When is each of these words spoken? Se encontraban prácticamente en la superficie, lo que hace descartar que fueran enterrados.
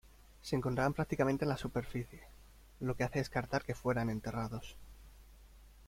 Se 0.41 0.55
encontraban 0.55 0.95
prácticamente 0.95 1.45
en 1.45 1.49
la 1.49 1.57
superficie, 1.57 2.23
lo 2.79 2.95
que 2.95 3.03
hace 3.03 3.19
descartar 3.19 3.63
que 3.63 3.75
fueran 3.75 4.09
enterrados. 4.09 4.75